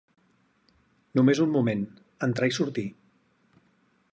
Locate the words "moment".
1.57-1.83